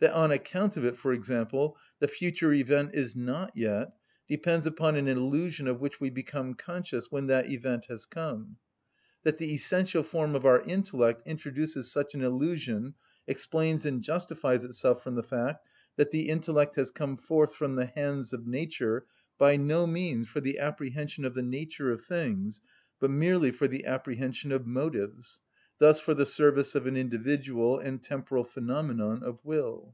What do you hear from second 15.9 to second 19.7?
that the intellect has come forth from the hands of nature by